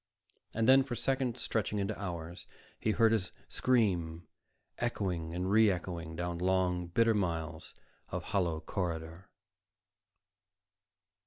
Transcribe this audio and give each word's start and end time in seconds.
And 0.55 0.67
then, 0.67 0.81
for 0.81 0.95
seconds 0.95 1.43
stretching 1.43 1.77
into 1.77 1.95
hours, 2.01 2.47
he 2.79 2.89
heard 2.89 3.11
his 3.11 3.31
scream 3.47 4.27
echoing 4.79 5.31
and 5.35 5.51
re 5.51 5.69
echoing 5.69 6.15
down 6.15 6.39
long, 6.39 6.87
bitter 6.87 7.13
miles 7.13 7.75
of 8.09 8.23
hollow 8.33 8.61
corridor. 8.61 9.29